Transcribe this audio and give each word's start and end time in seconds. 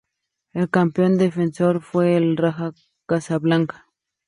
El 0.53 0.67
campeón 0.71 1.19
defensor 1.19 1.79
fue 1.79 2.15
el 2.17 2.35
Raja 2.35 2.73
Casablanca. 3.05 3.85